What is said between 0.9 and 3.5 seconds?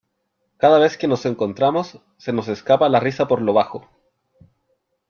que nos encontramos, se nos escapa la risa por